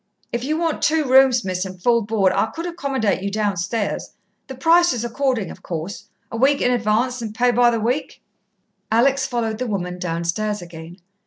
"If 0.33 0.43
you 0.43 0.57
want 0.57 0.81
two 0.81 1.03
rooms, 1.05 1.45
Miss, 1.45 1.63
and 1.63 1.79
full 1.79 2.01
board, 2.01 2.33
I 2.33 2.47
could 2.47 2.65
accommodate 2.65 3.21
you 3.21 3.29
downstairs. 3.29 4.15
The 4.47 4.55
price 4.55 4.93
is 4.93 5.05
according, 5.05 5.51
of 5.51 5.61
course 5.61 6.07
a 6.31 6.37
week 6.37 6.59
in 6.59 6.71
advance, 6.71 7.21
and 7.21 7.35
pay 7.35 7.51
by 7.51 7.69
the 7.69 7.79
week." 7.79 8.23
Alex 8.91 9.27
followed 9.27 9.59
the 9.59 9.67
woman 9.67 9.99
downstairs 9.99 10.59
again. 10.59 10.97